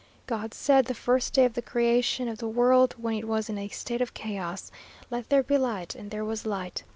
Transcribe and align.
"God 0.25 0.55
said, 0.55 0.85
the 0.85 0.95
first 0.95 1.33
day 1.33 1.45
of 1.45 1.53
the 1.53 1.61
creation 1.61 2.27
of 2.27 2.39
the 2.39 2.47
world, 2.47 2.95
when 2.97 3.13
it 3.13 3.27
was 3.27 3.49
in 3.49 3.59
a 3.59 3.67
state 3.67 4.01
of 4.01 4.15
chaos, 4.15 4.71
_'Let 5.11 5.27
there 5.27 5.43
be 5.43 5.59
light, 5.59 5.93
and 5.93 6.09
there 6.09 6.25
was 6.25 6.43
light.' 6.43 6.83